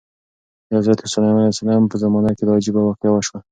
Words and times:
د 0.67 0.69
حضرت 0.79 0.99
سلیمان 1.13 1.35
علیه 1.45 1.53
السلام 1.55 1.83
په 1.91 1.95
زمانه 2.03 2.31
کې 2.37 2.43
دا 2.45 2.53
عجیبه 2.59 2.81
واقعه 2.83 3.11
وشوه. 3.13 3.39